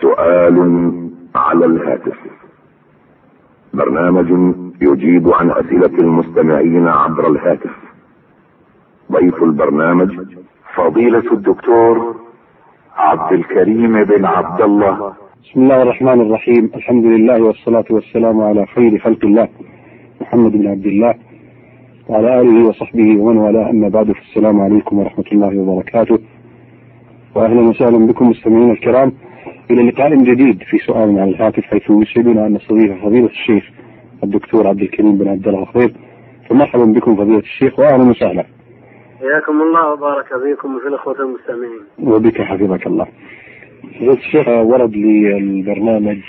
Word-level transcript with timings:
سؤال 0.00 0.56
على 1.34 1.66
الهاتف. 1.66 2.18
برنامج 3.74 4.54
يجيب 4.80 5.32
عن 5.32 5.50
أسئلة 5.50 5.98
المستمعين 5.98 6.88
عبر 6.88 7.30
الهاتف. 7.30 7.70
ضيف 9.12 9.42
البرنامج 9.42 10.10
فضيلة 10.74 11.32
الدكتور 11.32 12.16
عبد 12.96 13.32
الكريم 13.32 14.04
بن 14.04 14.24
عبد 14.24 14.60
الله. 14.60 15.12
بسم 15.42 15.60
الله 15.60 15.82
الرحمن 15.82 16.20
الرحيم. 16.20 16.70
الحمد 16.74 17.04
لله 17.04 17.42
والصلاة 17.42 17.84
والسلام 17.90 18.40
على 18.40 18.66
خير 18.66 18.98
خلق 18.98 19.24
الله 19.24 19.48
محمد 20.20 20.52
بن 20.52 20.66
عبد 20.66 20.86
الله 20.86 21.14
وعلى 22.08 22.40
آله 22.40 22.68
وصحبه 22.68 23.20
ومن 23.20 23.36
والاه. 23.36 23.70
أما 23.70 23.88
بعد 23.88 24.12
فالسلام 24.12 24.60
عليكم 24.60 24.98
ورحمة 24.98 25.24
الله 25.32 25.58
وبركاته. 25.58 26.18
وأهلا 27.34 27.60
وسهلا 27.60 28.06
بكم 28.06 28.30
مستمعينا 28.30 28.72
الكرام. 28.72 29.12
إلى 29.70 29.90
لقاء 29.90 30.14
جديد 30.16 30.62
في 30.62 30.78
سؤال 30.78 31.18
على 31.18 31.30
الهاتف 31.30 31.64
حيث 31.64 31.90
يسعدنا 31.90 32.46
أن 32.46 32.54
نستضيف 32.54 33.04
فضيلة 33.04 33.26
الشيخ 33.26 33.64
الدكتور 34.24 34.66
عبد 34.66 34.80
الكريم 34.80 35.18
بن 35.18 35.28
عبد 35.28 35.48
الله 35.48 35.62
الخضير 35.62 35.92
فمرحبا 36.50 36.84
بكم 36.84 37.16
فضيلة 37.16 37.38
الشيخ 37.38 37.78
وأهلا 37.78 38.10
وسهلا. 38.10 38.44
حياكم 39.18 39.62
الله 39.62 39.92
وبارك 39.92 40.26
فيكم 40.26 40.76
وفي 40.76 40.88
الأخوة 40.88 41.20
المستمعين. 41.20 41.80
وبك 41.98 42.42
حفظك 42.42 42.86
الله. 42.86 43.06
فضيلة 43.96 44.12
الشيخ 44.12 44.48
ورد 44.48 44.96
لي 44.96 45.36
البرنامج 45.36 46.20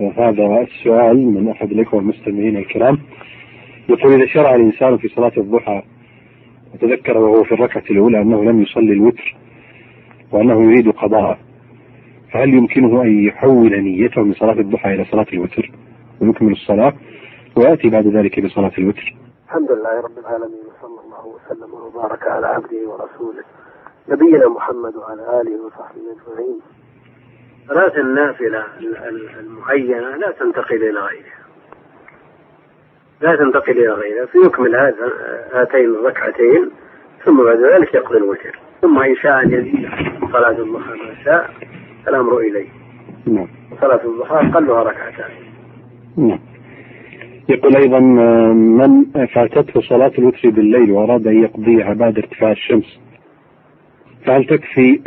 هذا 0.00 0.60
السؤال 0.60 1.16
من 1.26 1.48
أحد 1.48 1.72
الإخوة 1.72 2.00
المستمعين 2.00 2.56
الكرام. 2.56 2.98
يقول 3.88 4.12
إذا 4.12 4.26
شرع 4.26 4.54
الإنسان 4.54 4.96
في 4.96 5.08
صلاة 5.08 5.32
الضحى 5.36 5.82
وتذكر 6.74 7.18
وهو 7.18 7.44
في 7.44 7.52
الركعة 7.52 7.84
الأولى 7.90 8.22
أنه 8.22 8.44
لم 8.44 8.62
يصلي 8.62 8.92
الوتر 8.92 9.36
وأنه 10.32 10.62
يريد 10.62 10.88
قضاءه 10.88 11.45
فهل 12.36 12.54
يمكنه 12.54 13.02
أن 13.02 13.24
يحول 13.24 13.70
نيته 13.70 14.22
من 14.22 14.34
صلاة 14.34 14.60
الضحى 14.60 14.94
إلى 14.94 15.04
صلاة 15.04 15.26
الوتر؟ 15.32 15.70
ويكمل 16.20 16.52
الصلاة 16.52 16.92
ويأتي 17.56 17.88
بعد 17.88 18.06
ذلك 18.06 18.40
بصلاة 18.40 18.72
الوتر. 18.78 19.16
الحمد 19.46 19.72
لله 19.72 20.00
رب 20.00 20.18
العالمين 20.18 20.60
وصلى 20.68 21.00
الله 21.04 21.26
وسلم 21.26 21.74
وبارك 21.74 22.28
على 22.28 22.46
عبده 22.46 22.88
ورسوله 22.88 23.44
نبينا 24.08 24.48
محمد 24.48 24.96
وعلى 24.96 25.40
آله 25.40 25.66
وصحبه 25.66 26.00
أجمعين. 26.16 26.60
صلاة 27.68 28.00
النافلة 28.00 28.64
المعينة 29.40 30.16
لا 30.16 30.30
تنتقل 30.30 30.76
إلى 30.76 31.00
غيرها. 31.00 31.46
لا 33.20 33.36
تنتقل 33.36 33.72
إلى 33.72 33.92
غيرها 33.92 34.26
فيكمل 34.26 34.76
هذا 34.76 35.12
هاتين 35.52 35.94
الركعتين 35.94 36.70
ثم 37.24 37.44
بعد 37.44 37.58
ذلك 37.58 37.94
يقضي 37.94 38.18
الوتر. 38.18 38.58
ثم 38.82 38.98
إن 38.98 39.16
شاء 39.16 39.42
أن 39.42 39.52
يزيد 39.52 39.88
صلاة 40.32 40.58
الضحى 40.58 40.92
ما 40.92 41.24
شاء 41.24 41.50
الأمر 42.08 42.38
إليه. 42.38 42.68
نعم. 43.26 43.48
صلاة 43.80 44.00
الضحى 44.04 44.34
أقلها 44.34 44.82
ركعتان. 44.82 45.30
نعم. 46.16 46.38
يقول 47.48 47.76
أيضا 47.76 48.00
من 48.54 49.04
فاتته 49.26 49.80
صلاة 49.80 50.12
الوتر 50.18 50.50
بالليل 50.50 50.92
وأراد 50.92 51.26
أن 51.26 51.42
يقضيها 51.42 51.94
بعد 51.94 52.18
ارتفاع 52.18 52.52
الشمس 52.52 53.00
فهل 54.24 54.44
تكفي 54.44 55.00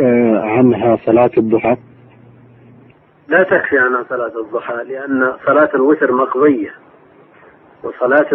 عنها 0.44 0.98
صلاة 1.06 1.32
الضحى؟ 1.38 1.78
لا 3.28 3.44
تكفي 3.44 3.80
عنها 3.80 4.04
صلاة 4.10 4.32
الضحى 4.46 4.74
لأن 4.74 5.34
صلاة 5.46 5.70
الوتر 5.76 6.12
مقضية. 6.12 6.74
وصلاة 7.84 8.30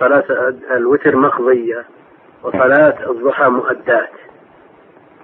صلاة 0.00 0.24
الوتر 0.76 1.16
مقضية 1.16 1.84
وصلاة 2.42 3.10
الضحى 3.10 3.48
مؤدات. 3.48 4.10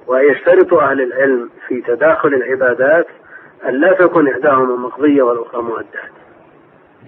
ويشترط 0.06 0.74
أهل 0.74 1.00
العلم 1.00 1.50
في 1.68 1.80
تداخل 1.80 2.28
العبادات 2.28 3.06
أن 3.68 3.80
لا 3.80 3.92
تكون 3.92 4.28
إحداهما 4.28 4.76
مقضية 4.76 5.22
والأخرى 5.22 5.62
مؤدات 5.62 6.12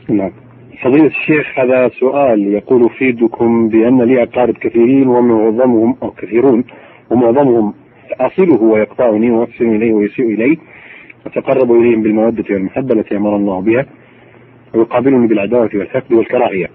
نعم. 0.08 0.32
فضيلة 0.82 1.06
الشيخ 1.06 1.58
هذا 1.58 1.88
سؤال 1.88 2.46
يقول 2.52 2.84
أفيدكم 2.84 3.68
بأن 3.68 4.02
لي 4.02 4.22
أقارب 4.22 4.54
كثيرين 4.54 5.08
ومعظمهم 5.08 5.96
أو 6.02 6.10
كثيرون 6.10 6.64
ومعظمهم 7.10 7.74
أصله 8.20 8.62
ويقطعني 8.62 9.30
وأحسن 9.30 9.76
إليه 9.76 9.92
ويسيء 9.92 10.26
إليه 10.26 10.56
أتقرب 11.26 11.72
إليهم 11.72 12.02
بالمودة 12.02 12.44
والمحبة 12.50 12.94
التي 12.94 13.16
أمر 13.16 13.36
الله 13.36 13.60
بها 13.60 13.86
ويقابلني 14.74 15.26
بالعداوة 15.26 15.70
والحقد 15.74 16.12
والكراهية. 16.12 16.70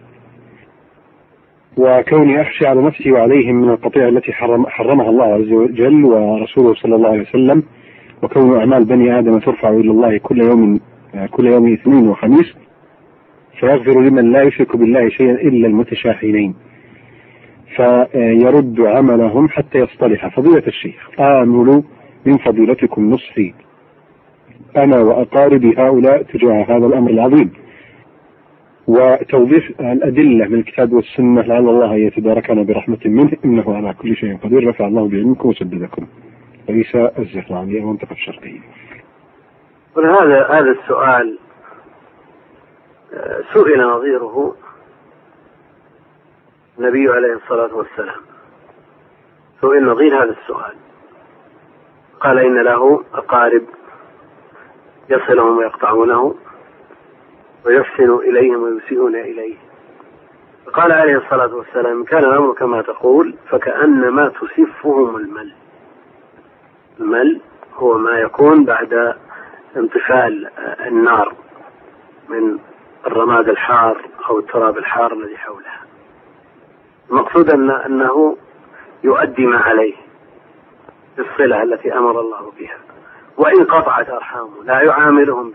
وكوني 1.77 2.41
أخشى 2.41 2.67
على 2.67 2.81
نفسي 2.81 3.11
وعليهم 3.11 3.55
من 3.55 3.69
القطيعة 3.69 4.09
التي 4.09 4.33
حرم 4.33 4.65
حرمها 4.65 5.09
الله 5.09 5.25
عز 5.25 5.51
وجل 5.51 6.05
ورسوله 6.05 6.73
صلى 6.73 6.95
الله 6.95 7.09
عليه 7.09 7.21
وسلم 7.21 7.63
وكون 8.23 8.59
أعمال 8.59 8.85
بني 8.85 9.19
آدم 9.19 9.39
ترفع 9.39 9.69
إلى 9.69 9.91
الله 9.91 10.17
كل 10.17 10.41
يوم 10.41 10.79
كل 11.31 11.47
يوم 11.47 11.73
اثنين 11.73 12.07
وخميس 12.07 12.55
فيغفر 13.59 14.01
لمن 14.01 14.31
لا 14.31 14.41
يشرك 14.41 14.77
بالله 14.77 15.09
شيئا 15.09 15.31
إلا 15.31 15.67
المتشاحنين. 15.67 16.55
فيرد 17.75 18.81
عملهم 18.81 19.49
حتى 19.49 19.77
يصطلح. 19.77 20.35
فضيلة 20.35 20.63
الشيخ 20.67 21.09
آمل 21.19 21.83
من 22.25 22.37
فضيلتكم 22.37 23.09
نصحي 23.09 23.53
أنا 24.77 24.99
وأقاربي 24.99 25.75
هؤلاء 25.77 26.23
تجاه 26.23 26.63
هذا 26.63 26.85
الأمر 26.85 27.09
العظيم. 27.09 27.51
وتوضيح 28.91 29.69
الأدلة 29.79 30.47
من 30.47 30.59
الكتاب 30.59 30.93
والسنة 30.93 31.41
لعل 31.41 31.69
الله 31.69 31.95
يتداركنا 31.95 32.63
برحمة 32.63 32.99
منه 33.05 33.31
إنه 33.45 33.75
على 33.75 33.93
كل 33.93 34.15
شيء 34.15 34.37
قدير. 34.37 34.69
رفع 34.69 34.87
الله 34.87 35.07
بعلمكم 35.07 35.49
وسددكم. 35.49 36.07
عيسى 36.69 37.11
الزهراني 37.19 37.77
المنطقة 37.77 38.11
الشرقية. 38.11 38.59
هذا 39.97 40.47
هذا 40.47 40.71
السؤال 40.71 41.39
سئل 43.53 43.87
نظيره 43.87 44.55
النبي 46.79 47.09
عليه 47.09 47.33
الصلاة 47.33 47.75
والسلام. 47.75 48.21
سئل 49.61 49.85
نظير 49.85 50.23
هذا 50.23 50.35
السؤال. 50.41 50.75
قال 52.19 52.39
إن 52.39 52.63
له 52.63 53.03
أقارب 53.13 53.63
يصلهم 55.09 55.57
ويقطعونه. 55.57 56.35
ويحسن 57.65 58.13
إليهم 58.13 58.63
ويسيئون 58.63 59.15
إليه. 59.15 59.55
فقال 60.65 60.91
عليه 60.91 61.17
الصلاة 61.17 61.55
والسلام 61.55 62.03
كان 62.03 62.23
الأمر 62.23 62.53
كما 62.53 62.81
تقول 62.81 63.35
فكأنما 63.49 64.27
تسفهم 64.27 65.15
المل. 65.15 65.53
المل 66.99 67.41
هو 67.75 67.97
ما 67.97 68.19
يكون 68.19 68.65
بعد 68.65 69.15
انطفاء 69.77 70.27
النار 70.87 71.33
من 72.29 72.57
الرماد 73.07 73.49
الحار 73.49 74.01
أو 74.29 74.39
التراب 74.39 74.77
الحار 74.77 75.13
الذي 75.13 75.37
حولها. 75.37 75.81
المقصود 77.09 77.49
أن 77.49 77.71
أنه 77.71 78.37
يؤدي 79.03 79.45
ما 79.45 79.57
عليه 79.57 79.95
بالصلة 81.17 81.63
التي 81.63 81.93
أمر 81.93 82.19
الله 82.19 82.51
بها. 82.59 82.77
وإن 83.37 83.63
قطعت 83.63 84.09
أرحامه 84.09 84.63
لا 84.63 84.81
يعاملهم 84.81 85.53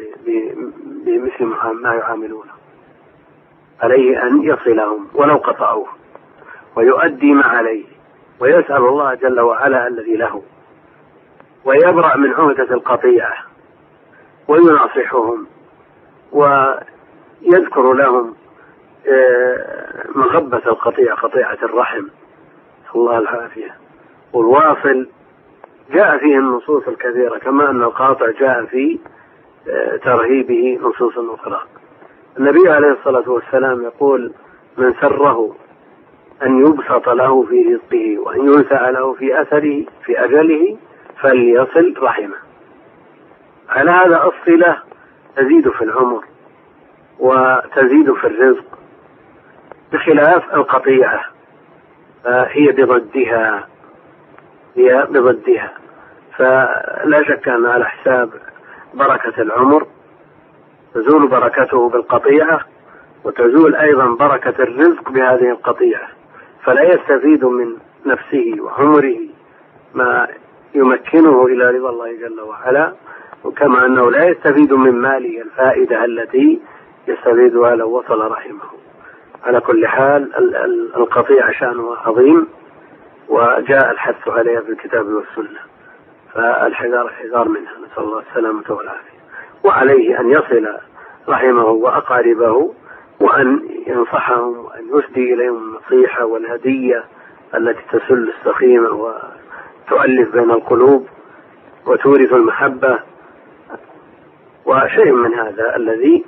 بمثل 1.06 1.44
ما 1.82 1.94
يعاملونه. 1.94 2.52
عليه 3.82 4.22
أن 4.22 4.42
يصلهم 4.42 5.08
ولو 5.14 5.36
قطعوه 5.36 5.86
ويؤدي 6.76 7.32
ما 7.32 7.44
عليه 7.46 7.84
ويسأل 8.40 8.76
الله 8.76 9.14
جل 9.14 9.40
وعلا 9.40 9.88
الذي 9.88 10.16
له 10.16 10.42
ويبرأ 11.64 12.16
من 12.16 12.30
عهدة 12.34 12.74
القطيعة 12.74 13.36
ويناصحهم 14.48 15.46
ويذكر 16.32 17.92
لهم 17.92 18.34
مغبة 20.14 20.62
القطيعة 20.66 21.16
قطيعة 21.16 21.58
الرحم 21.62 22.06
الله 22.94 23.18
العافية. 23.18 23.74
والواصل 24.32 25.08
جاء 25.90 26.18
فيه 26.18 26.38
النصوص 26.38 26.88
الكثيرة 26.88 27.38
كما 27.38 27.70
أن 27.70 27.82
القاطع 27.82 28.30
جاء 28.40 28.64
في 28.64 28.98
ترهيبه 30.02 30.78
نصوص 30.82 31.18
أخرى 31.18 31.60
النبي 32.38 32.70
عليه 32.70 32.92
الصلاة 32.92 33.30
والسلام 33.30 33.82
يقول 33.82 34.32
من 34.78 34.94
سره 35.00 35.56
أن 36.42 36.66
يبسط 36.66 37.08
له 37.08 37.42
في 37.42 37.62
رزقه 37.62 38.18
وأن 38.18 38.40
ينسأ 38.40 38.90
له 38.90 39.12
في 39.12 39.42
أثره 39.42 39.84
في 40.04 40.24
أجله 40.24 40.76
فليصل 41.20 41.94
رحمه. 42.02 42.36
على 43.68 43.90
هذا 43.90 44.24
الصلة 44.24 44.82
تزيد 45.36 45.68
في 45.68 45.84
العمر 45.84 46.24
وتزيد 47.18 48.12
في 48.12 48.26
الرزق 48.26 48.78
بخلاف 49.92 50.54
القطيعة. 50.54 51.24
فهي 52.24 52.66
بضدها 52.66 53.68
هي 54.76 55.06
بضدها. 55.10 55.72
فلا 56.36 57.22
شك 57.28 57.48
أن 57.48 57.66
على 57.66 57.84
حساب 57.84 58.30
بركة 58.96 59.42
العمر 59.42 59.86
تزول 60.94 61.28
بركته 61.28 61.88
بالقطيعة 61.88 62.60
وتزول 63.24 63.74
أيضا 63.74 64.06
بركة 64.06 64.62
الرزق 64.62 65.10
بهذه 65.10 65.50
القطيعة. 65.50 66.08
فلا 66.64 66.82
يستفيد 66.82 67.44
من 67.44 67.76
نفسه 68.06 68.56
وعمره 68.60 69.18
ما 69.94 70.28
يمكنه 70.74 71.46
إلى 71.46 71.70
رضا 71.70 71.90
الله 71.90 72.12
جل 72.12 72.40
وعلا. 72.40 72.92
وكما 73.44 73.86
أنه 73.86 74.10
لا 74.10 74.24
يستفيد 74.24 74.72
من 74.72 74.92
ماله 74.92 75.42
الفائدة 75.42 76.04
التي 76.04 76.60
يستفيدها 77.08 77.74
لو 77.74 77.98
وصل 77.98 78.30
رحمه. 78.30 78.70
على 79.44 79.60
كل 79.60 79.86
حال 79.86 80.30
القطيع 80.96 81.50
شأنه 81.50 81.96
عظيم 81.96 82.46
وجاء 83.28 83.90
الحث 83.90 84.28
عليها 84.28 84.60
في 84.60 84.68
الكتاب 84.68 85.06
والسنة. 85.06 85.58
فالحذار 86.36 87.06
الحذار 87.06 87.48
منها 87.48 87.72
نسأل 87.86 88.04
الله 88.04 88.22
السلامة 88.30 88.64
والعافية. 88.70 89.16
وعليه 89.64 90.20
أن 90.20 90.30
يصل 90.30 90.68
رحمه 91.28 91.64
وأقاربه 91.66 92.74
وأن 93.20 93.68
ينصحهم 93.86 94.58
وأن 94.58 94.84
يسدي 94.94 95.34
إليهم 95.34 95.56
النصيحة 95.56 96.24
والهدية 96.24 97.04
التي 97.54 97.82
تسل 97.92 98.32
السخيمة 98.38 98.88
وتؤلف 98.88 100.32
بين 100.32 100.50
القلوب 100.50 101.06
وتورث 101.86 102.32
المحبة. 102.32 102.98
وشيء 104.66 105.12
من 105.12 105.34
هذا 105.34 105.76
الذي 105.76 106.24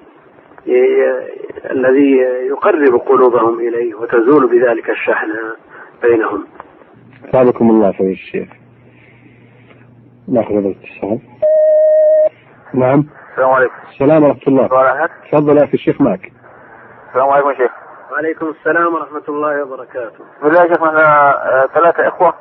الذي 1.71 2.17
يقرب 2.47 2.95
قلوبهم 2.95 3.61
إليه 3.61 3.95
وتزول 3.95 4.47
بذلك 4.47 4.91
الشحنة 4.91 5.35
بينهم. 6.03 6.47
أسعدكم 7.29 7.71
الله 7.71 7.93
فضيلة 7.93 8.13
الشيخ 8.13 8.49
ناخذ 10.33 10.55
الاتصال. 10.55 11.21
نعم. 12.75 13.05
السلام 13.31 13.51
عليكم. 13.51 13.75
السلام 13.93 14.25
ورحمة 14.25 14.43
الله. 14.49 14.67
تفضل 15.33 15.59
يا 15.59 15.65
أخي 15.65 15.75
الشيخ 15.75 16.01
معك. 16.01 16.33
السلام 17.09 17.29
عليكم 17.31 17.55
شيخ. 17.55 17.71
وعليكم 18.13 18.47
السلام 18.47 18.95
ورحمة 18.95 19.23
الله 19.29 19.63
وبركاته. 19.63 20.25
بالله 20.43 20.63
يا 20.63 20.69
شيخ 20.69 20.83
إحنا 20.83 21.31
آه، 21.63 21.67
ثلاثة 21.67 22.09
إخوة 22.09 22.35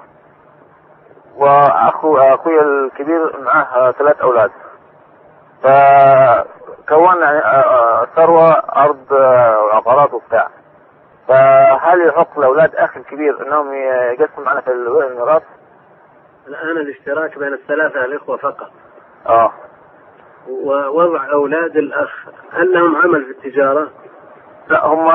وأخو 1.37 2.17
أخوي 2.17 2.61
الكبير 2.61 3.39
معه 3.41 3.91
ثلاث 3.91 4.21
أولاد. 4.21 4.51
فكون 5.63 7.21
يعني 7.21 7.37
آه، 7.37 8.01
آه، 8.01 8.07
ثروة 8.15 8.51
أرض 8.75 9.11
وعقارات 9.11 10.13
وبتاع. 10.13 10.47
فهل 11.27 12.07
يحق 12.07 12.39
لأولاد 12.39 12.75
أخي 12.75 12.99
الكبير 12.99 13.47
أنهم 13.47 13.73
يقسموا 14.19 14.45
معنا 14.45 14.61
في 14.61 14.71
الميراث؟ 14.71 15.43
الآن 16.47 16.77
الاشتراك 16.77 17.39
بين 17.39 17.53
الثلاثة 17.53 18.05
الإخوة 18.05 18.37
فقط. 18.37 18.71
آه. 19.27 19.51
ووضع 20.49 21.31
أولاد 21.31 21.77
الأخ 21.77 22.25
هل 22.51 22.73
لهم 22.73 22.95
عمل 22.95 23.25
في 23.25 23.31
التجارة؟ 23.31 23.87
لا 24.69 24.85
هم 24.85 25.07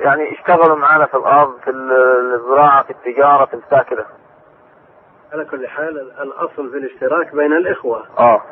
يعني 0.00 0.32
اشتغلوا 0.32 0.76
معنا 0.76 1.06
في 1.06 1.14
الأرض 1.14 1.58
في 1.64 1.70
الزراعة 1.70 2.82
في 2.82 2.90
التجارة 2.90 3.44
في 3.44 3.54
البتاع 3.54 3.82
كده 3.82 4.06
على 5.32 5.44
كل 5.44 5.68
حال 5.68 6.12
الأصل 6.20 6.70
في 6.70 6.78
الاشتراك 6.78 7.34
بين 7.34 7.52
الإخوة. 7.52 8.06
آه. 8.18 8.42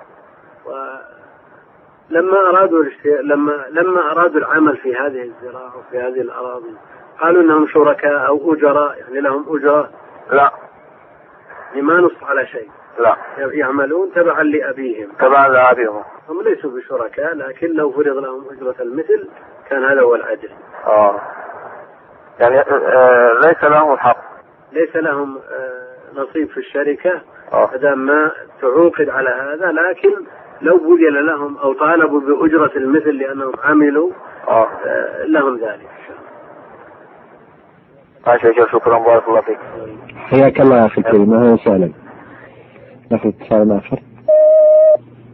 لما 2.11 2.39
أرادوا 2.51 2.85
لما 3.05 3.65
لما 3.71 4.13
أرادوا 4.13 4.41
العمل 4.41 4.77
في 4.77 4.95
هذه 4.95 5.23
الزراعة 5.23 5.79
وفي 5.79 5.99
هذه 5.99 6.21
الأراضي 6.21 6.77
قالوا 7.21 7.43
إنهم 7.43 7.67
شركاء 7.67 8.27
أو 8.27 8.55
أجراء 8.55 8.99
يعني 8.99 9.21
لهم 9.21 9.45
أجرة؟ 9.49 9.91
لا. 10.31 10.53
يعني 11.77 11.89
ما 11.89 12.01
نص 12.01 12.23
على 12.23 12.47
شيء. 12.47 12.71
لا. 12.99 13.17
يعملون 13.39 14.13
تبعا 14.15 14.43
لأبيهم. 14.43 15.09
تبعا 15.19 15.49
لأبيهم. 15.49 16.03
هم 16.29 16.43
ليسوا 16.43 16.71
بشركاء 16.71 17.35
لكن 17.35 17.73
لو 17.75 17.91
فرض 17.93 18.17
لهم 18.17 18.45
أجرة 18.51 18.75
المثل 18.81 19.29
كان 19.71 19.85
هذا 19.85 20.03
هو 20.03 20.15
العدل. 20.15 20.51
آه. 20.87 21.21
يعني 22.41 22.61
آه 22.61 23.33
ليس 23.45 23.65
لهم 23.65 23.93
الحق. 23.93 24.19
ليس 24.73 24.97
لهم 24.97 25.39
آه 25.39 26.21
نصيب 26.21 26.49
في 26.49 26.57
الشركة. 26.57 27.21
آه. 27.53 27.95
ما 27.95 28.33
تعوقد 28.61 29.09
على 29.09 29.29
هذا 29.29 29.73
لكن 29.73 30.27
لو 30.61 30.77
بذل 30.77 31.27
لهم 31.27 31.59
أو 31.59 31.73
طالبوا 31.73 32.21
بأجرة 32.21 32.73
المثل 32.77 33.11
لأنهم 33.11 33.53
عملوا 33.65 34.11
آه, 34.49 34.69
آه 34.85 35.25
لهم 35.25 35.57
ذلك. 35.57 35.91
ماشي 38.27 38.47
يا 38.47 38.67
شكرا 38.67 38.99
بارك 38.99 39.29
الله 39.29 39.41
فيك. 39.41 39.59
حياك 40.27 40.61
الله 40.61 40.77
يا 40.77 40.87
أخي 40.87 41.01
الكريم 41.01 41.35
أهلا 41.35 41.53
وسهلا 41.53 41.91
ناخذ 43.11 43.29
اتصال 43.29 43.73
آخر. 43.73 44.01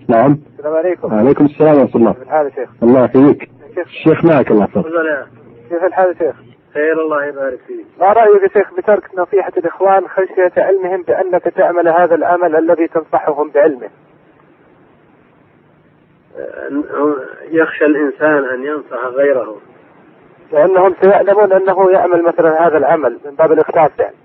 نعم. 0.09 0.39
السلام 0.59 0.75
عليكم. 0.75 1.13
وعليكم 1.13 1.45
السلام 1.45 1.79
ورحمة 1.79 1.97
الله. 1.97 2.13
كيف 2.13 2.23
الحال 2.23 2.47
يا 2.47 2.51
شيخ؟ 2.51 2.71
الله 2.83 3.05
يحييك. 3.05 3.51
الشيخ 3.87 4.25
معك 4.25 4.51
الله 4.51 4.65
يحفظك. 4.65 4.85
كيف 5.69 5.85
الحال 5.85 6.09
يا 6.09 6.15
شيخ؟ 6.15 6.37
خير 6.75 7.01
الله 7.05 7.25
يبارك 7.25 7.59
فيك. 7.67 7.87
ما 8.01 8.13
رأيك 8.13 8.43
يا 8.43 8.49
شيخ 8.49 8.75
بترك 8.75 9.19
نصيحة 9.19 9.53
الإخوان 9.57 10.09
خشية 10.09 10.53
علمهم 10.57 11.03
بأنك 11.03 11.43
تعمل 11.43 11.89
هذا 11.89 12.15
العمل 12.15 12.57
الذي 12.57 12.89
تنصحهم 12.89 13.51
بعلمه؟ 13.51 13.89
يخشى 17.51 17.85
الإنسان 17.85 18.45
أن 18.45 18.65
ينصح 18.65 19.07
غيره. 19.07 19.57
لأنهم 20.53 20.95
سيعلمون 21.03 21.53
أنه 21.53 21.91
يعمل 21.91 22.25
مثلا 22.25 22.67
هذا 22.67 22.79
العمل 22.79 23.19
من 23.25 23.35
باب 23.35 23.53
الإخلاص 23.53 23.91
يعني. 23.99 24.17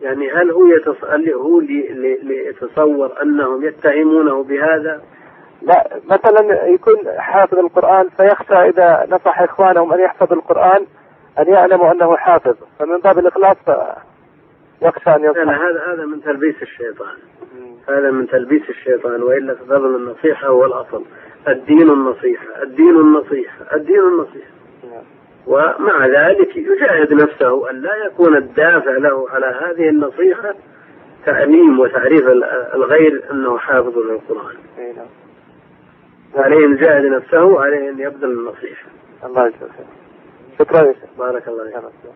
يعني 0.00 0.30
هل 0.30 0.50
هو 0.50 0.66
يتص... 0.66 1.04
هو 1.34 1.60
ليتصور 2.22 3.22
أنهم 3.22 3.64
يتهمونه 3.64 4.42
بهذا؟ 4.42 5.02
لا 5.62 6.00
مثلا 6.10 6.66
يكون 6.66 6.96
حافظ 7.18 7.58
القرآن 7.58 8.08
فيخشى 8.16 8.54
إذا 8.54 9.06
نصح 9.10 9.40
إخوانهم 9.40 9.92
أن 9.92 10.00
يحفظوا 10.00 10.36
القرآن 10.36 10.86
أن 11.38 11.48
يعلموا 11.48 11.92
أنه 11.92 12.16
حافظ. 12.16 12.54
فمن 12.78 12.98
باب 12.98 13.18
الإخلاص 13.18 13.56
يخشى 14.82 15.10
أن 15.10 15.24
يصح. 15.24 15.38
هذا 15.38 15.82
هذا 15.86 16.04
من 16.04 16.22
تلبيس 16.22 16.62
الشيطان. 16.62 17.16
هذا 17.88 18.10
من 18.10 18.28
تلبيس 18.28 18.68
الشيطان 18.68 19.22
وإلا 19.22 19.54
فضل 19.54 19.96
النصيحة 19.96 20.48
هو 20.48 20.64
الأصل. 20.64 21.04
الدين 21.48 21.90
النصيحة 21.90 22.62
الدين 22.62 22.96
النصيحة 22.96 23.76
الدين 23.76 24.00
النصيحة. 24.00 24.50
ومع 25.48 26.06
ذلك 26.06 26.56
يجاهد 26.56 27.12
نفسه 27.12 27.70
أن 27.70 27.80
لا 27.80 27.90
يكون 28.06 28.36
الدافع 28.36 28.96
له 28.98 29.30
على 29.30 29.46
هذه 29.46 29.88
النصيحة 29.88 30.54
تعليم 31.26 31.80
وتعريف 31.80 32.22
الغير 32.74 33.24
أنه 33.30 33.58
حافظ 33.58 33.92
للقرآن. 33.98 34.56
عليه 36.36 36.66
أن 36.66 36.72
يجاهد 36.72 37.04
نفسه 37.04 37.44
وعليه 37.44 37.90
أن 37.90 38.00
يبذل 38.00 38.38
النصيحة. 38.38 38.88
الله 39.24 39.46
يجزاك 39.46 39.70
شكرا 40.58 40.78
يا 40.78 40.92
شيخ. 40.92 41.10
بارك 41.18 41.48
الله 41.48 41.64
فيك. 41.64 42.10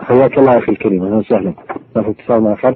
حياك 0.00 0.38
الله 0.38 0.58
أخي 0.58 0.72
الكريم. 0.72 1.04
أهلا 1.04 1.16
وسهلا. 1.16 1.54
ناخذ 1.96 2.10
اتصال 2.10 2.46
أخر. 2.52 2.74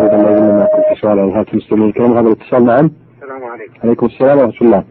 اذا 0.00 0.16
ما 0.16 0.24
زلنا 0.24 0.58
معكم 0.58 0.94
في 0.94 1.00
سؤال 1.00 1.18
على 1.18 1.28
الهاتف 1.28 1.52
المستمعين 1.52 1.88
الكرام 1.88 2.12
هذا 2.12 2.28
الاتصال 2.28 2.64
نعم. 2.64 2.90
السلام 3.22 3.44
عليكم. 3.44 3.74
عليكم 3.84 4.06
السلام 4.06 4.38
ورحمة 4.38 4.60
الله. 4.62 4.84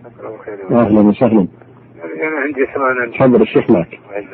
أهلا 0.72 1.00
وسهلا. 1.00 1.48
أنا 2.04 2.40
عندي 2.40 2.68
سؤال 2.74 3.12
تفضل 3.12 3.42
الشيخ 3.42 3.70
معك. 3.70 4.00
خير. 4.10 4.28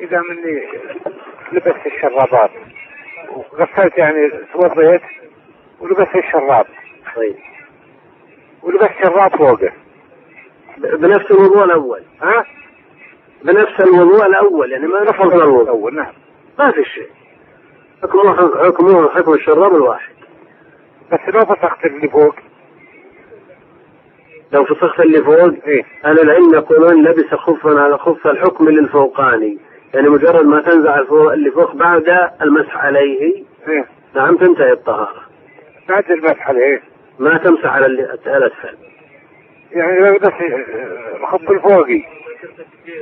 إذا 0.00 0.20
مني 0.20 0.62
لبست 1.52 1.86
الشرابات. 1.86 2.50
وغسلت 3.30 3.98
يعني 3.98 4.30
توضيت 4.52 5.02
ولبست 5.80 6.16
الشراب. 6.16 6.66
طيب. 7.16 7.36
ولبست 8.62 8.92
شراب 9.02 9.36
فوقه. 9.36 9.72
بنفس 10.78 11.30
الوضوء 11.30 11.64
الأول. 11.64 12.02
ها؟ 12.22 12.44
بنفس 13.44 13.80
الوضوء 13.80 14.26
الأول 14.26 14.72
يعني 14.72 14.86
ما 14.86 15.02
نفض 15.02 15.32
الوضوء 15.32 15.62
الأول 15.62 15.94
نعم. 15.94 16.12
ما 16.58 16.70
في 16.70 16.84
شيء. 16.84 17.10
حكمه 18.02 18.64
حكمه 18.66 19.08
حكم 19.08 19.32
الشراب 19.32 19.76
الواحد. 19.76 20.12
بس 21.12 21.20
لو 21.28 21.40
فسخت 21.40 21.84
اللي 21.84 22.08
فوق. 22.08 22.34
لو 24.52 24.64
فسخت 24.64 25.00
اللي 25.00 25.22
فوق 25.22 25.66
إيه؟ 25.66 25.82
أهل 26.04 26.20
العلم 26.20 26.54
يقولون 26.54 27.02
لبس 27.02 27.34
خفا 27.34 27.80
على 27.80 27.98
خف 27.98 28.26
الحكم 28.26 28.68
للفوقاني. 28.68 29.58
يعني 29.94 30.08
مجرد 30.08 30.46
ما 30.46 30.60
تنزع 30.60 30.98
الفوق 30.98 31.32
اللي 31.32 31.50
فوق 31.50 31.74
بعد 31.74 32.30
المسح 32.42 32.76
عليه 32.76 33.20
إيه؟ 33.68 33.84
نعم 34.14 34.36
تنتهي 34.36 34.72
الطهارة. 34.72 35.22
بعد 35.88 36.10
المسح 36.10 36.48
عليه. 36.48 36.82
ما 37.18 37.38
تمسح 37.38 37.66
على 37.66 37.86
الأسفل. 37.86 38.76
يعني 39.72 39.98
لو 40.00 40.18
بس 40.18 40.32
الخف 41.20 41.50
الفوقي 41.50 42.02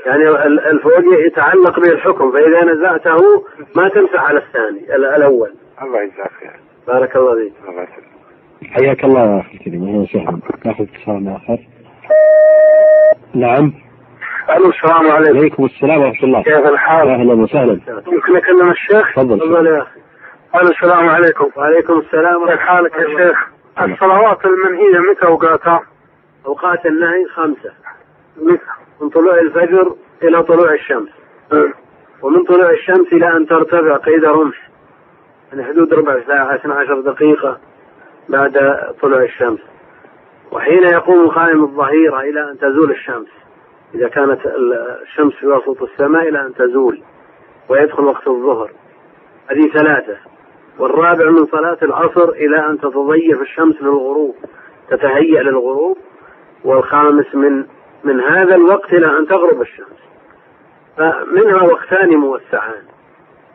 يعني 0.06 0.28
الفوقي 0.70 1.26
يتعلق 1.26 1.80
به 1.80 1.88
الحكم 1.92 2.32
فإذا 2.32 2.64
نزعته 2.64 3.44
ما 3.76 3.88
تمسح 3.88 4.24
على 4.28 4.38
الثاني 4.38 4.96
الأول. 4.96 5.54
الله 5.82 6.02
يجزاك 6.02 6.30
خير. 6.40 6.52
بارك 6.86 7.16
الله 7.16 7.34
فيك. 7.34 7.52
الله 7.68 7.82
يسلمك. 7.82 8.19
حياك 8.64 9.04
الله 9.04 9.20
يا 9.20 9.40
أخي 9.40 9.54
الكريم 9.54 9.88
أهلا 9.88 9.98
وسهلا. 9.98 10.38
نأخذ 10.64 10.84
اتصال 10.84 11.28
آخر. 11.28 11.58
نعم. 13.34 13.72
ألو 14.56 14.70
السلام 14.70 15.10
عليكم. 15.10 15.34
عليكم 15.36 15.64
السلام 15.64 16.00
ورحمة 16.00 16.24
الله. 16.24 16.42
كيف 16.42 16.66
الحال؟ 16.66 17.08
أهلا 17.08 17.32
وسهلا. 17.32 17.80
ممكن 18.06 18.36
أكلم 18.36 18.70
الشيخ؟ 18.70 19.12
تفضل. 19.16 19.38
تفضل 19.38 19.66
يا 19.66 19.82
أخي. 19.82 20.00
ألو 20.54 20.70
السلام 20.70 21.08
عليكم. 21.08 21.50
وعليكم 21.56 21.98
السلام 21.98 22.46
كيف 22.46 22.58
حالك 22.58 22.92
يا 22.92 23.06
شيخ؟ 23.18 23.38
الصلوات 23.82 24.38
المنهية 24.44 25.10
متى 25.10 25.26
أوقاتها؟ 25.26 25.80
أوقات 26.46 26.86
النهي 26.86 27.24
خمسة. 27.34 27.72
من 29.00 29.08
طلوع 29.08 29.34
الفجر 29.34 29.94
إلى 30.22 30.42
طلوع 30.42 30.72
الشمس. 30.74 31.08
ومن 32.22 32.44
طلوع 32.44 32.70
الشمس 32.70 33.12
إلى 33.12 33.36
أن 33.36 33.46
ترتفع 33.46 33.96
قيد 33.96 34.24
رمح. 34.24 34.70
من 35.52 35.64
حدود 35.64 35.94
ربع 35.94 36.20
ساعة 36.26 36.54
12 36.54 37.00
دقيقة. 37.00 37.58
بعد 38.30 38.52
طلوع 39.02 39.22
الشمس. 39.22 39.60
وحين 40.52 40.82
يقوم 40.82 41.28
قائم 41.28 41.64
الظهيرة 41.64 42.20
إلى 42.20 42.50
أن 42.50 42.58
تزول 42.58 42.90
الشمس 42.90 43.28
إذا 43.94 44.08
كانت 44.08 44.40
الشمس 45.02 45.32
في 45.32 45.46
وسط 45.46 45.82
السماء 45.82 46.28
إلى 46.28 46.40
أن 46.40 46.54
تزول 46.54 47.02
ويدخل 47.68 48.04
وقت 48.04 48.26
الظهر. 48.26 48.70
هذه 49.50 49.68
ثلاثة. 49.68 50.16
والرابع 50.78 51.30
من 51.30 51.46
صلاة 51.46 51.78
العصر 51.82 52.28
إلى 52.28 52.66
أن 52.66 52.78
تتضيف 52.78 53.40
الشمس 53.40 53.82
للغروب 53.82 54.34
تتهيأ 54.90 55.42
للغروب. 55.42 55.96
والخامس 56.64 57.34
من 57.34 57.64
من 58.04 58.20
هذا 58.20 58.54
الوقت 58.54 58.92
إلى 58.92 59.18
أن 59.18 59.26
تغرب 59.26 59.60
الشمس. 59.60 60.00
فمنها 60.96 61.62
وقتان 61.62 62.16
موسعان. 62.16 62.82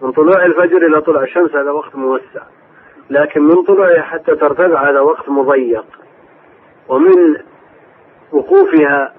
من 0.02 0.12
طلوع 0.12 0.46
الفجر 0.46 0.78
إلى 0.78 1.02
طلوع 1.02 1.24
الشمس 1.24 1.56
هذا 1.56 1.72
وقت 1.72 1.96
موسع. 1.96 2.42
لكن 3.10 3.42
من 3.42 3.64
طلوعها 3.64 4.02
حتى 4.02 4.36
ترتفع 4.36 4.90
هذا 4.90 5.00
وقت 5.00 5.30
مضيق. 5.30 5.86
ومن 6.90 7.36
وقوفها 8.32 9.14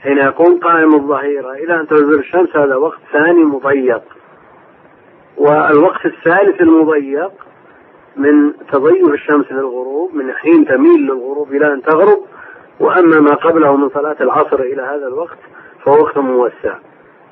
حين 0.00 0.18
يقوم 0.18 0.58
قائم 0.58 0.94
الظهيرة 0.94 1.52
إلى 1.52 1.80
أن 1.80 1.86
تنزل 1.86 2.18
الشمس 2.18 2.56
هذا 2.56 2.76
وقت 2.76 2.98
ثاني 3.12 3.44
مضيق. 3.44 4.02
والوقت 5.36 6.06
الثالث 6.06 6.60
المضيق 6.60 7.32
من 8.16 8.52
تضيع 8.72 9.14
الشمس 9.14 9.52
للغروب 9.52 10.14
من 10.14 10.32
حين 10.32 10.66
تميل 10.66 11.00
للغروب 11.00 11.52
إلى 11.52 11.72
أن 11.72 11.82
تغرب. 11.82 12.20
وأما 12.80 13.20
ما 13.20 13.34
قبله 13.34 13.76
من 13.76 13.88
صلاة 13.88 14.16
العصر 14.20 14.60
إلى 14.60 14.82
هذا 14.82 15.06
الوقت 15.08 15.38
فهو 15.84 16.00
وقت 16.00 16.18
موسع. 16.18 16.78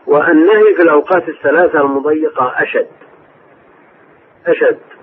والنهي 0.06 0.74
في 0.76 0.82
الأوقات 0.82 1.28
الثلاثة 1.28 1.80
المضيقة 1.80 2.52
أشد. 2.56 2.88
أشد. 4.46 4.93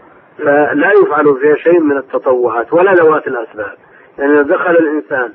فلا 0.43 0.91
يفعل 0.91 1.25
فيها 1.41 1.55
شيء 1.55 1.79
من 1.79 1.97
التطوعات 1.97 2.73
ولا 2.73 2.93
ذوات 2.93 3.27
الأسباب. 3.27 3.77
يعني 4.19 4.33
إذا 4.33 4.41
دخل 4.41 4.71
الإنسان 4.71 5.33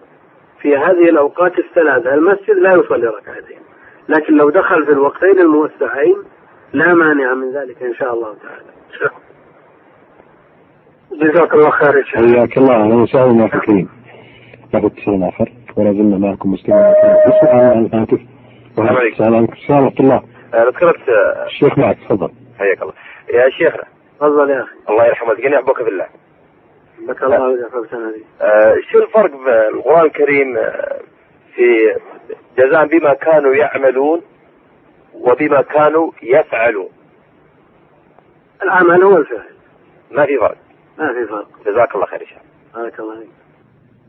في 0.60 0.76
هذه 0.76 1.08
الأوقات 1.08 1.58
الثلاثة 1.58 2.14
المسجد 2.14 2.56
لا 2.56 2.72
يصلي 2.72 3.06
ركعتين. 3.06 3.58
لكن 4.08 4.36
لو 4.36 4.50
دخل 4.50 4.86
في 4.86 4.92
الوقتين 4.92 5.38
الموسعين 5.38 6.16
لا 6.72 6.94
مانع 6.94 7.34
من 7.34 7.52
ذلك 7.52 7.82
إن 7.82 7.94
شاء 7.94 8.14
الله 8.14 8.34
تعالى. 8.42 8.76
جزاك 11.12 11.54
الله 11.54 11.70
خير 11.70 12.04
حياك 12.04 12.58
الله. 12.58 12.84
أهلا 12.84 12.94
وسهلا. 12.94 13.44
الكريم 13.44 13.88
ناخذ 14.74 14.86
اتصال 14.86 15.22
آخر. 15.22 15.52
ولا 15.76 15.92
زلنا 15.92 16.18
معكم 16.18 16.52
مسلمين. 16.52 16.82
عن 17.42 17.86
الهاتف 17.86 18.20
السلام 18.70 18.96
عليكم. 18.96 19.52
السلام 19.52 19.82
ورحمة 19.82 20.00
الله. 20.00 20.22
تكلمت 20.70 21.08
الشيخ 21.46 21.78
معك 21.78 21.98
تفضل. 22.08 22.30
حياك 22.58 22.82
الله. 22.82 22.92
يا 23.34 23.50
شيخنا 23.50 23.95
تفضل 24.16 24.50
يا 24.50 24.62
أخي. 24.62 24.74
الله 24.90 25.06
يرحمك 25.06 25.40
جميع 25.40 25.58
أبوك 25.58 25.82
بالله. 25.82 26.06
بك 27.08 27.22
الله 27.22 27.42
ويجعلك 27.48 27.74
هذه 27.94 28.22
آه، 28.40 28.74
شو 28.92 28.98
الفرق 28.98 29.30
بين 29.30 29.78
القرآن 29.78 30.06
الكريم 30.06 30.56
آه، 30.56 30.98
في 31.54 31.94
جزاء 32.58 32.86
بما 32.86 33.14
كانوا 33.14 33.54
يعملون 33.54 34.20
وبما 35.14 35.62
كانوا 35.62 36.10
يفعلون؟ 36.22 36.88
العمل 38.62 39.02
هو 39.02 39.16
الفعل. 39.16 39.46
ما 40.10 40.26
في 40.26 40.36
فرق. 40.38 40.56
ما 40.98 41.12
في 41.12 41.26
فرق. 41.28 41.48
جزاك 41.66 41.94
الله 41.94 42.06
خير 42.06 42.20
يا 42.22 42.26
شيخ. 42.26 42.38
بارك 42.74 43.00
الله 43.00 43.20
فيك 43.20 43.28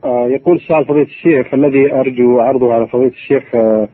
آه 0.04 0.26
يقول 0.28 0.60
سؤال 0.60 0.84
فضيلة 0.86 1.06
الشيخ 1.06 1.54
الذي 1.54 1.92
أرجو 1.94 2.40
عرضه 2.40 2.74
على 2.74 2.86
فضيلة 2.86 3.10
الشيخ 3.10 3.54
آه 3.54 3.88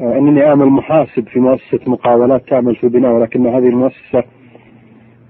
آه 0.00 0.18
أنني 0.18 0.46
أعمل 0.48 0.66
محاسب 0.66 1.28
في 1.28 1.40
مؤسسة 1.40 1.80
مقاولات 1.86 2.48
تعمل 2.48 2.76
في 2.76 2.88
بناء 2.88 3.12
ولكن 3.12 3.46
هذه 3.46 3.68
المؤسسة 3.68 4.24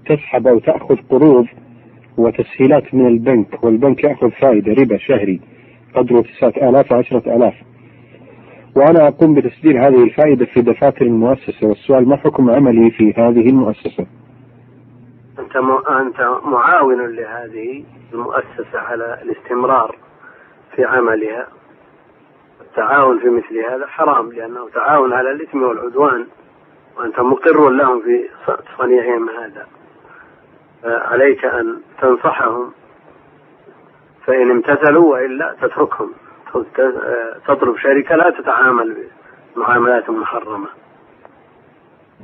تسحب 0.09 0.47
أو 0.47 0.59
تأخذ 0.59 0.95
قروض 1.09 1.45
وتسهيلات 2.17 2.93
من 2.93 3.07
البنك 3.07 3.63
والبنك 3.63 4.03
يأخذ 4.03 4.31
فائدة 4.31 4.73
ربا 4.81 4.97
شهري 4.97 5.41
قدره 5.95 6.21
تسعة 6.21 6.69
آلاف 6.69 6.91
وعشرة 6.91 7.35
آلاف. 7.35 7.53
وأنا 8.75 9.07
أقوم 9.07 9.35
بتسجيل 9.35 9.77
هذه 9.77 10.03
الفائدة 10.03 10.45
في 10.45 10.61
دفاتر 10.61 11.05
المؤسسة 11.05 11.67
والسؤال 11.67 12.09
ما 12.09 12.17
حكم 12.17 12.49
عملي 12.49 12.91
في 12.91 13.13
هذه 13.17 13.49
المؤسسة؟ 13.49 14.05
أنت 15.39 15.55
أنت 15.89 16.19
معاون 16.43 17.15
لهذه 17.15 17.83
المؤسسة 18.13 18.79
على 18.79 19.21
الاستمرار 19.21 19.95
في 20.75 20.85
عملها. 20.85 21.47
التعاون 22.61 23.19
في 23.19 23.29
مثل 23.29 23.57
هذا 23.71 23.87
حرام 23.87 24.31
لأنه 24.31 24.69
تعاون 24.69 25.13
على 25.13 25.31
الإثم 25.31 25.63
والعدوان 25.63 26.25
وأنت 26.97 27.19
مقر 27.19 27.69
لهم 27.69 28.01
في 28.01 28.29
صنيعهم 28.77 29.29
هذا. 29.29 29.76
عليك 30.83 31.45
أن 31.45 31.77
تنصحهم. 32.01 32.71
فإن 34.25 34.51
امتثلوا 34.51 35.11
وإلا 35.11 35.55
تتركهم. 35.61 36.09
تطلب 37.47 37.77
شركة 37.77 38.15
لا 38.15 38.29
تتعامل 38.41 38.95
بمعاملات 39.55 40.09
محرمة. 40.09 40.67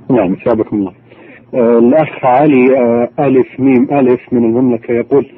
نعم 0.10 0.36
ثابكم 0.46 0.78
الله. 0.78 0.94
آه 1.54 1.78
الأخ 1.80 2.26
علي 2.26 2.78
آه 2.78 3.10
ألف 3.20 3.60
ميم 3.60 3.88
ألف 3.92 4.34
من 4.34 4.46
المملكة 4.46 4.92
يقول 4.92 5.32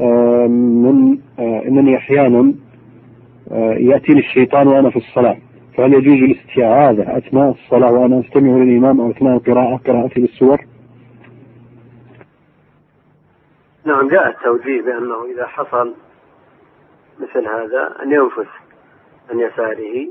آه 0.00 0.46
من 0.46 1.18
إنني 1.38 1.96
أحيانا 1.96 2.54
يأتيني 3.76 4.20
الشيطان 4.20 4.68
وأنا 4.68 4.90
في 4.90 4.96
الصلاة. 4.96 5.36
فهل 5.76 5.94
يجوز 5.94 6.30
الاستعاذة 6.30 7.18
أثناء 7.18 7.50
الصلاة 7.50 7.92
وأنا 7.92 8.20
أستمع 8.20 8.50
للإمام 8.50 9.00
أو 9.00 9.10
أثناء 9.10 9.36
القراءة 9.36 9.76
قراءتي 9.86 10.20
بالسور؟ 10.20 10.60
نعم 13.84 14.08
جاء 14.08 14.28
التوجيه 14.28 14.82
بأنه 14.82 15.24
إذا 15.24 15.46
حصل 15.46 15.94
مثل 17.18 17.46
هذا 17.46 17.96
أن 18.02 18.12
ينفث 18.12 18.48
عن 19.30 19.40
يساره 19.40 20.08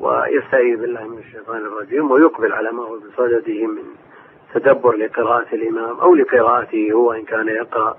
ويستعيذ 0.00 0.80
بالله 0.80 1.08
من 1.08 1.18
الشيطان 1.18 1.56
الرجيم 1.56 2.10
ويقبل 2.10 2.52
على 2.52 2.72
ما 2.72 2.82
هو 2.82 2.98
بصدده 2.98 3.66
من 3.66 3.82
تدبر 4.54 4.96
لقراءة 4.96 5.54
الإمام 5.54 6.00
أو 6.00 6.14
لقراءته 6.14 6.92
هو 6.92 7.12
إن 7.12 7.24
كان 7.24 7.48
يقرأ 7.48 7.96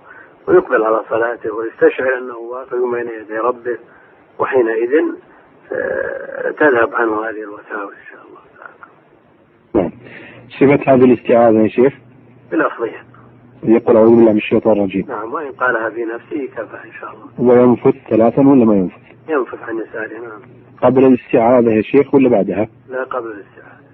ويقبل 0.47 0.83
على 0.83 1.01
صلاته 1.09 1.53
ويستشعر 1.53 2.17
أنه 2.17 2.37
واقف 2.37 2.75
بين 2.75 3.07
يدي 3.07 3.37
ربه 3.37 3.77
وحينئذ 4.39 5.15
آه، 5.73 6.51
تذهب 6.51 6.95
عنه 6.95 7.23
هذه 7.23 7.43
الوساوس 7.43 7.93
إن 7.93 8.05
شاء 8.11 8.25
الله. 8.27 8.39
تعالى 8.59 8.91
نعم. 9.73 9.91
صفة 10.49 10.93
هذه 10.93 11.05
الاستعاذة 11.05 11.57
يا 11.57 11.67
شيخ؟ 11.67 11.93
بالأفضية 12.51 13.04
يقول 13.69 13.97
أعوذ 13.97 14.15
بالله 14.15 14.31
من 14.31 14.37
الشيطان 14.37 14.73
الرجيم. 14.77 15.05
نعم 15.07 15.33
وإن 15.33 15.51
قالها 15.51 15.89
بنفسه 15.89 16.47
كفى 16.55 16.87
إن 16.87 16.91
شاء 17.01 17.09
الله. 17.13 17.51
وينفث 17.53 17.95
ثلاثا 18.09 18.41
ولا 18.41 18.65
ما 18.65 18.75
ينفث؟ 18.75 19.01
ينفث 19.29 19.63
عن 19.63 19.77
يساره 19.77 20.19
نعم. 20.21 20.41
قبل 20.81 21.05
الاستعاذة 21.05 21.69
يا 21.71 21.81
شيخ 21.81 22.13
ولا 22.15 22.29
بعدها؟ 22.29 22.67
لا 22.89 23.03
قبل 23.03 23.27
الاستعاذة. 23.27 23.85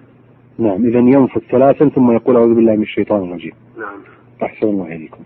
نعم 0.58 0.84
إذا 0.86 0.98
ينفث 0.98 1.42
ثلاثا 1.50 1.88
ثم 1.88 2.12
يقول 2.12 2.36
أعوذ 2.36 2.54
بالله 2.54 2.76
من 2.76 2.82
الشيطان 2.82 3.28
الرجيم. 3.28 3.52
نعم. 3.78 4.00
أحسن 4.42 4.66
الله 4.66 4.86
إليكم. 4.86 5.20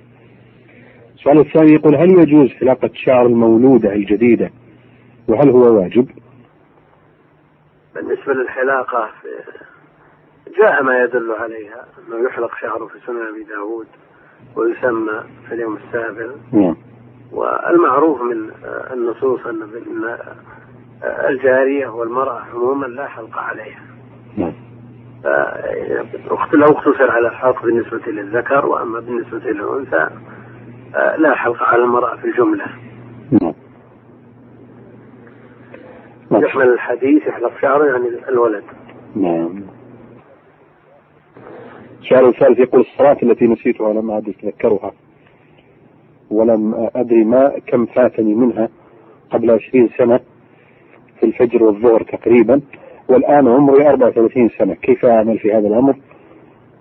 السؤال 1.14 1.38
الثاني 1.38 1.72
يقول 1.72 1.94
هل 1.96 2.10
يجوز 2.10 2.50
حلاقة 2.50 2.90
شعر 2.94 3.26
المولودة 3.26 3.92
الجديدة؟ 3.92 4.50
وهل 5.28 5.50
هو 5.50 5.76
واجب؟ 5.80 6.08
بالنسبة 7.94 8.32
للحلاقة 8.32 9.06
في- 9.22 9.56
جاء 10.62 10.82
ما 10.82 11.02
يدل 11.04 11.32
عليها 11.32 11.86
أنه 12.08 12.26
يحلق 12.28 12.50
شعره 12.60 12.86
في 12.86 12.98
سنن 13.06 13.16
أبي 13.16 13.44
داود. 13.44 13.86
ويسمى 14.56 15.22
في 15.48 15.54
اليوم 15.54 15.76
السابع. 15.76 16.26
نعم. 16.52 16.76
والمعروف 17.32 18.22
من 18.22 18.50
النصوص 18.92 19.46
أن 19.46 19.68
الجارية 21.02 21.88
والمرأة 21.88 22.40
عموما 22.54 22.86
لا 22.86 23.06
حلق 23.06 23.38
عليها. 23.38 23.80
نعم. 24.36 24.52
لو 26.52 26.66
اقتصر 26.66 27.10
على 27.10 27.28
الحلق 27.28 27.62
بالنسبة 27.62 28.12
للذكر 28.12 28.66
وأما 28.66 29.00
بالنسبة 29.00 29.38
للأنثى 29.38 30.08
لا 31.18 31.34
حلق 31.34 31.62
على 31.62 31.82
المرأة 31.82 32.16
في 32.16 32.24
الجملة. 32.24 32.66
نعم. 33.42 33.54
نعم. 36.30 36.42
يحمل 36.44 36.68
الحديث 36.68 37.26
يحلق 37.26 37.52
شعره 37.60 37.84
يعني 37.84 38.28
الولد. 38.28 38.64
نعم. 39.16 39.65
السؤال 42.06 42.28
الثالث 42.28 42.58
يقول 42.58 42.80
الصلاة 42.80 43.16
التي 43.22 43.46
نسيتها 43.46 43.92
لم 43.92 44.10
أعد 44.10 44.28
أتذكرها. 44.28 44.92
ولم 46.30 46.88
أدري 46.96 47.24
ما 47.24 47.52
كم 47.66 47.86
فاتني 47.86 48.34
منها 48.34 48.68
قبل 49.30 49.50
عشرين 49.50 49.88
سنة 49.98 50.20
في 51.20 51.26
الفجر 51.26 51.64
والظهر 51.64 52.02
تقريبا. 52.02 52.60
والآن 53.08 53.48
عمري 53.48 53.88
34 53.88 54.48
سنة. 54.48 54.74
كيف 54.74 55.04
أعمل 55.04 55.38
في 55.38 55.52
هذا 55.52 55.68
الأمر؟ 55.68 55.96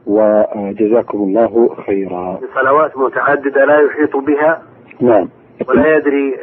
وجزاكم 0.07 1.17
الله 1.17 1.75
خيرا. 1.85 2.39
صلوات 2.55 2.97
متعددة 2.97 3.65
لا 3.65 3.79
يحيط 3.79 4.17
بها؟ 4.17 4.63
نعم. 5.01 5.29
ولا 5.69 5.97
يدري 5.97 6.35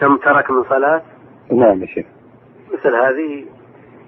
كم 0.00 0.16
ترك 0.16 0.50
من 0.50 0.62
صلاة؟ 0.62 1.02
نعم 1.52 1.80
يا 1.82 1.86
شيخ. 1.86 2.06
مثل 2.72 2.94
هذه 2.94 3.44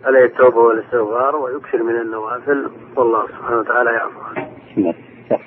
عليه 0.06 0.24
التوبة 0.24 0.58
والاستغفار 0.58 1.36
ويكثر 1.36 1.82
من 1.82 2.00
النوافل 2.00 2.70
والله 2.96 3.26
سبحانه 3.26 3.58
وتعالى 3.58 3.90
يعفو. 3.90 4.20
عنه 4.20 4.48
نعم 4.76 4.94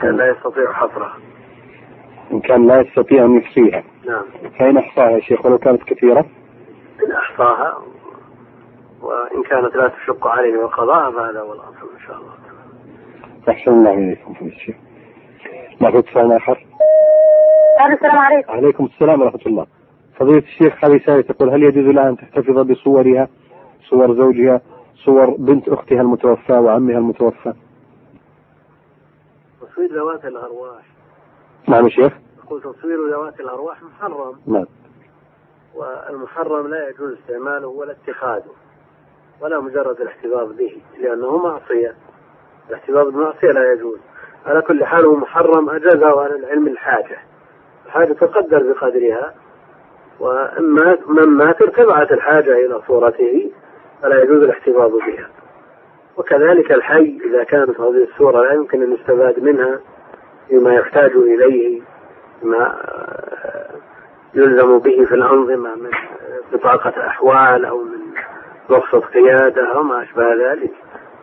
كان 0.02 0.18
لا 0.18 0.30
يستطيع 0.32 0.74
حصرها. 0.74 1.18
إن 2.32 2.40
كان 2.40 2.68
لا 2.68 2.82
يستطيع 2.82 3.26
أن 3.26 3.38
يحصيها. 3.38 3.84
نعم. 4.08 4.24
فإن 4.60 4.78
أحصاها 4.78 5.10
يا 5.10 5.20
شيخ 5.20 5.46
ولو 5.46 5.58
كانت 5.58 5.84
كثيرة. 5.84 6.26
إن 7.06 7.12
أحصاها 7.12 7.78
وإن 9.02 9.44
كانت 9.44 9.76
لا 9.76 9.88
تشق 9.88 10.28
عليه 10.28 10.58
وقضاها 10.58 11.12
فهذا 11.12 11.40
هو 11.40 11.54
الأصل 11.54 11.90
إن 11.96 12.06
شاء 12.08 12.18
الله. 12.18 12.34
أحسن 13.50 13.72
الله 13.72 13.94
إليكم 13.94 14.34
في 14.34 14.46
الشيخ. 14.46 14.76
ناخذ 15.82 15.98
اتصال 15.98 16.32
آخر. 16.32 16.66
السلام 17.94 18.18
عليكم. 18.18 18.52
عليكم 18.52 18.86
السلام 18.86 19.22
ورحمة 19.22 19.42
الله. 19.46 19.66
فضيلة 20.20 20.44
الشيخ 20.44 20.86
هذه 20.86 21.02
سائلة 21.06 21.22
تقول 21.22 21.50
هل 21.50 21.64
يجوز 21.64 21.86
لها 21.86 22.10
أن 22.10 22.18
تحتفظ 22.18 22.60
بصورها 22.60 23.28
صور 23.90 24.16
زوجها 24.16 24.62
صور 25.06 25.36
بنت 25.40 25.70
أختها 25.70 26.02
المتوفى 26.02 26.54
وعمها 26.54 26.98
المتوفى. 26.98 27.54
تصوير 29.62 29.94
ذوات 29.94 30.26
الأرواح. 30.26 30.86
نعم 31.68 31.84
يا 31.84 31.90
شيخ. 31.90 32.14
يقول 32.44 32.62
تصوير 32.62 32.98
ذوات 33.12 33.40
الأرواح 33.40 33.84
محرم. 33.84 34.36
نعم. 34.48 34.66
والمحرم 35.76 36.68
لا 36.68 36.90
يجوز 36.90 37.14
استعماله 37.14 37.68
ولا 37.68 37.92
اتخاذه 37.92 38.52
ولا 39.42 39.60
مجرد 39.60 40.02
الاحتفاظ 40.02 40.52
به 40.52 40.82
لأنه 41.00 41.38
معصية. 41.38 41.96
الاحتفاظ 42.70 43.08
بالمعصية 43.08 43.52
لا 43.52 43.74
يجوز. 43.74 44.00
على 44.46 44.62
كل 44.62 44.86
حال 44.86 45.06
هو 45.06 45.16
محرم 45.16 45.70
أجازه 45.70 46.26
أهل 46.26 46.36
العلم 46.36 46.68
الحاجة. 46.68 47.18
الحاجة 47.86 48.14
تقدر 48.14 48.74
بقدرها 48.74 49.34
وأما 50.20 50.98
من 51.08 51.28
مات 51.28 51.62
ارتفعت 51.62 52.12
الحاجة 52.12 52.66
إلى 52.66 52.82
صورته. 52.88 53.52
فلا 54.02 54.24
يجوز 54.24 54.44
الاحتفاظ 54.44 54.92
بها. 54.92 55.30
وكذلك 56.18 56.72
الحي 56.72 57.22
إذا 57.26 57.44
كانت 57.44 57.80
هذه 57.80 58.08
الصورة 58.12 58.42
لا 58.42 58.54
يمكن 58.54 58.84
أن 58.84 58.94
يستفاد 58.94 59.44
منها 59.44 59.80
فيما 60.48 60.74
يحتاج 60.74 61.12
إليه 61.12 61.82
ما 62.44 62.76
يلزم 64.34 64.80
به 64.80 65.06
في 65.06 65.16
الأنظمة 65.16 65.76
من 65.76 65.92
بطاقة 66.54 67.08
أحوال 67.08 67.66
أو 67.66 67.78
من 67.78 68.00
رخصة 68.70 69.00
قيادة 69.00 69.74
أو 69.76 69.84
ما 69.84 70.04
أشبه 70.04 70.34
ذلك. 70.34 70.72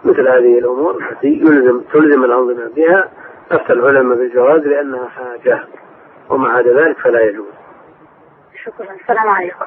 مثل 0.05 0.29
هذه 0.29 0.59
الأمور 0.59 0.97
التي 1.11 1.29
يلزم 1.29 1.81
تلزم 1.81 2.25
الأنظمة 2.25 2.71
بها. 2.77 3.11
أفتى 3.51 3.73
العلماء 3.73 4.19
بالجواز 4.19 4.61
لأنها 4.61 5.09
حاجة 5.09 5.65
ومع 6.31 6.57
عدا 6.57 6.85
ذلك 6.85 6.99
فلا 6.99 7.21
يجوز. 7.21 7.47
شكرا. 8.65 8.95
السلام 9.03 9.29
عليكم. 9.29 9.65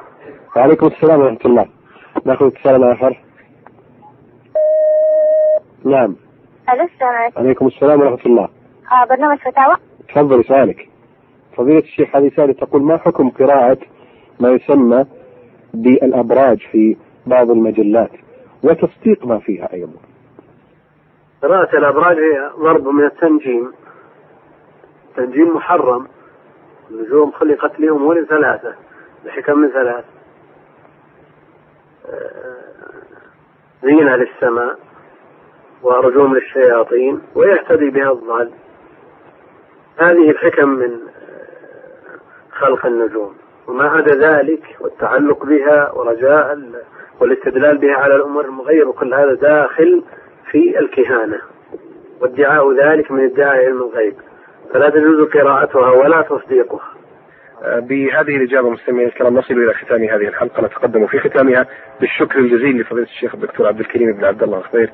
وعليكم 0.56 0.86
السلام 0.86 1.20
ورحمة 1.20 1.38
الله. 1.44 1.79
ناخذ 2.24 2.46
اتصال 2.46 2.84
آخر. 2.84 3.20
نعم. 5.84 6.16
ألو 6.72 6.84
السلام 6.84 7.14
عليكم. 7.14 7.40
عليكم 7.40 7.66
السلام 7.66 8.00
ورحمة 8.00 8.26
الله. 8.26 8.44
آه 8.44 9.06
برنامج 9.10 9.38
فتاوى؟ 9.38 9.74
تفضل 10.08 10.44
سؤالك. 10.44 10.88
فضيلة 11.56 11.78
الشيخ 11.78 12.16
هذه 12.16 12.30
سائلة 12.36 12.52
تقول 12.52 12.82
ما 12.82 12.96
حكم 12.96 13.30
قراءة 13.30 13.78
ما 14.40 14.50
يسمى 14.50 15.04
بالأبراج 15.74 16.58
في 16.72 16.96
بعض 17.26 17.50
المجلات؟ 17.50 18.10
وتصديق 18.64 19.26
ما 19.26 19.38
فيها 19.38 19.72
أيضا. 19.72 19.98
قراءة 21.42 21.78
الأبراج 21.78 22.16
هي 22.16 22.50
ضرب 22.58 22.88
من 22.88 23.04
التنجيم. 23.04 23.72
تنجيم 25.16 25.56
محرم. 25.56 26.06
النجوم 26.90 27.30
خلقت 27.30 27.80
لأمور 27.80 28.24
ثلاثة 28.24 28.74
لحكم 29.24 29.58
من 29.58 29.68
ثلاث. 29.68 30.04
زينة 33.82 34.16
للسماء 34.16 34.78
ورجوم 35.82 36.34
للشياطين 36.34 37.22
ويهتدي 37.34 37.90
بها 37.90 38.12
الضال. 38.12 38.50
هذه 39.98 40.30
الحكم 40.30 40.68
من 40.68 40.98
خلق 42.50 42.86
النجوم. 42.86 43.34
وما 43.68 43.88
عدا 43.88 44.14
ذلك 44.14 44.76
والتعلق 44.80 45.44
بها 45.44 45.92
ورجاء 45.92 46.58
والاستدلال 47.20 47.78
بها 47.78 47.94
على 47.94 48.14
الأمور 48.14 48.44
المغيرة 48.44 48.88
وكل 48.88 49.14
هذا 49.14 49.34
داخل 49.34 50.02
في 50.50 50.78
الكهانة. 50.78 51.40
وادعاء 52.20 52.72
ذلك 52.72 53.10
من 53.10 53.24
ادعاء 53.24 53.56
علم 53.56 53.82
الغيب. 53.82 54.14
فلا 54.72 54.90
تجوز 54.90 55.28
قراءتها 55.28 55.90
ولا 55.90 56.22
تصديقها. 56.22 56.99
بهذه 57.64 58.36
الإجابة 58.36 58.70
مستمعينا 58.70 59.08
الكرام 59.08 59.38
نصل 59.38 59.54
إلى 59.54 59.74
ختام 59.74 60.02
هذه 60.04 60.28
الحلقة. 60.28 60.66
نتقدم 60.66 61.06
في 61.06 61.18
ختامها 61.18 61.66
بالشكر 62.00 62.38
الجزيل 62.38 62.80
لفضيلة 62.80 63.06
الشيخ 63.06 63.34
الدكتور 63.34 63.66
عبد 63.66 63.80
الكريم 63.80 64.12
بن 64.12 64.24
عبد 64.24 64.42
الله 64.42 64.58
الخضير 64.58 64.90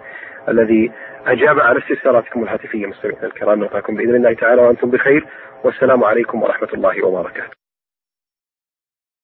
الذي 0.49 0.93
أجاب 1.27 1.61
على 1.61 1.79
استفساراتكم 1.79 2.43
الهاتفية 2.43 2.87
مستمعينا 2.87 3.27
الكرام 3.27 3.61
نلقاكم 3.61 3.95
بإذن 3.95 4.15
الله 4.15 4.33
تعالى 4.33 4.63
وأنتم 4.63 4.91
بخير. 4.91 5.27
والسلام 5.65 6.05
عليكم 6.05 6.43
ورحمة 6.43 6.69
الله 6.75 7.07
وبركاته. 7.07 7.66